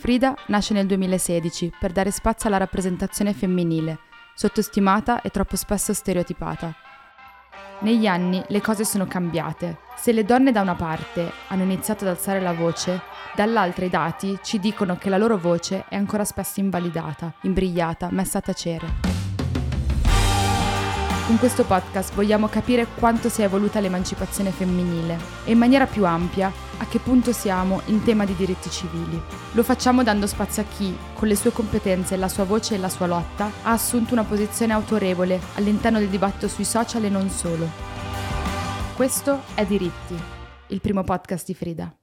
[0.00, 3.98] Frida nasce nel 2016 per dare spazio alla rappresentazione femminile,
[4.34, 6.74] sottostimata e troppo spesso stereotipata.
[7.80, 9.80] Negli anni le cose sono cambiate.
[9.96, 13.02] Se le donne da una parte hanno iniziato ad alzare la voce,
[13.36, 18.38] dall'altra i dati ci dicono che la loro voce è ancora spesso invalidata, imbrigliata, messa
[18.38, 18.86] a tacere.
[21.26, 26.06] Con questo podcast vogliamo capire quanto si è evoluta l'emancipazione femminile e in maniera più
[26.06, 26.50] ampia
[26.80, 29.20] a che punto siamo in tema di diritti civili.
[29.52, 32.88] Lo facciamo dando spazio a chi, con le sue competenze, la sua voce e la
[32.88, 37.68] sua lotta, ha assunto una posizione autorevole all'interno del dibattito sui social e non solo.
[38.96, 40.14] Questo è Diritti,
[40.68, 41.99] il primo podcast di Frida.